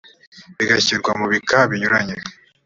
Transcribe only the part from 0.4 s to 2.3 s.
bigashyirwa mu bika binyuranye